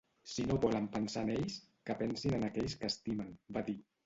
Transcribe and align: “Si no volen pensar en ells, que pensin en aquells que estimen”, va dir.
“Si 0.35 0.45
no 0.51 0.55
volen 0.63 0.87
pensar 0.95 1.23
en 1.25 1.29
ells, 1.33 1.57
que 1.91 1.97
pensin 2.01 2.39
en 2.39 2.47
aquells 2.49 2.79
que 2.81 2.91
estimen”, 2.95 3.31
va 3.59 3.65
dir. 3.71 3.79